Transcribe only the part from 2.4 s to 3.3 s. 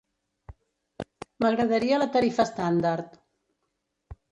estàndard.